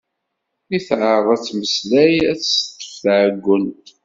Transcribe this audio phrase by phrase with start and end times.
[0.69, 3.87] Mi teɛreḍ ad temmeslay ad tt-teṭṭef tɛuggent.